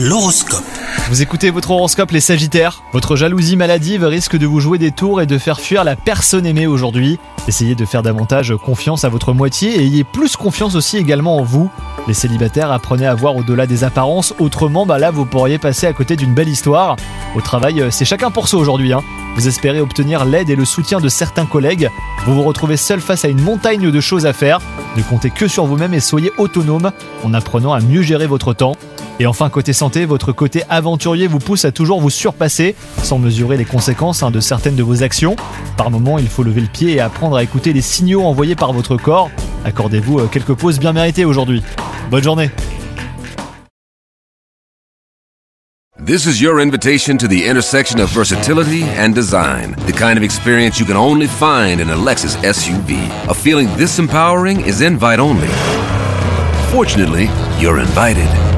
[0.00, 0.62] L'horoscope.
[1.08, 2.84] Vous écoutez votre horoscope les Sagittaires.
[2.92, 6.46] Votre jalousie maladive risque de vous jouer des tours et de faire fuir la personne
[6.46, 7.18] aimée aujourd'hui.
[7.48, 11.42] Essayez de faire davantage confiance à votre moitié et ayez plus confiance aussi également en
[11.42, 11.68] vous.
[12.06, 15.92] Les célibataires, apprenez à voir au-delà des apparences, autrement bah là vous pourriez passer à
[15.92, 16.94] côté d'une belle histoire.
[17.34, 18.92] Au travail, c'est chacun pour soi aujourd'hui.
[18.92, 19.02] Hein.
[19.34, 21.90] Vous espérez obtenir l'aide et le soutien de certains collègues.
[22.24, 24.60] Vous vous retrouvez seul face à une montagne de choses à faire.
[24.96, 26.92] Ne comptez que sur vous-même et soyez autonome
[27.24, 28.76] en apprenant à mieux gérer votre temps.
[29.20, 33.56] Et enfin, côté santé, votre côté aventurier vous pousse à toujours vous surpasser sans mesurer
[33.56, 35.34] les conséquences hein, de certaines de vos actions.
[35.76, 38.72] Par moment, il faut lever le pied et apprendre à écouter les signaux envoyés par
[38.72, 39.30] votre corps.
[39.64, 41.62] Accordez-vous euh, quelques pauses bien méritées aujourd'hui.
[42.10, 42.50] Bonne journée
[46.06, 49.74] This is your invitation to the intersection of versatility and design.
[49.86, 52.96] The kind of experience you can only find in a Lexus SUV.
[53.28, 55.48] A feeling this empowering is invite only.
[56.70, 57.28] Fortunately,
[57.58, 58.57] you're invited.